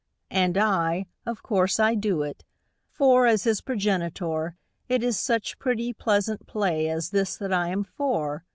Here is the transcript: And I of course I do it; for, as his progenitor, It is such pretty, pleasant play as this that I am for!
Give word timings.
And 0.31 0.57
I 0.57 1.05
of 1.27 1.43
course 1.43 1.79
I 1.79 1.93
do 1.93 2.23
it; 2.23 2.43
for, 2.89 3.27
as 3.27 3.43
his 3.43 3.61
progenitor, 3.61 4.55
It 4.89 5.03
is 5.03 5.15
such 5.19 5.59
pretty, 5.59 5.93
pleasant 5.93 6.47
play 6.47 6.89
as 6.89 7.11
this 7.11 7.37
that 7.37 7.53
I 7.53 7.67
am 7.67 7.83
for! 7.83 8.43